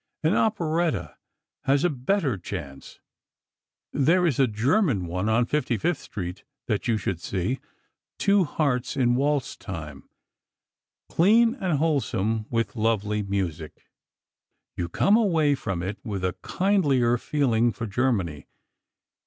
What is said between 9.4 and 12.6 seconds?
Time'—clean and wholesome,